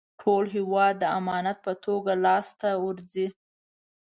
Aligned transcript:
ټول 0.21 0.43
هېواد 0.55 0.93
د 0.99 1.03
امانت 1.19 1.57
په 1.65 1.73
توګه 1.85 2.11
لاسته 2.25 2.69
ورځي. 2.85 3.27